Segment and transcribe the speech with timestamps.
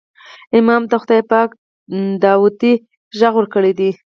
[0.59, 1.49] امام ته خدای پاک
[2.23, 2.73] داودي
[3.19, 3.97] غږ ورکړی و.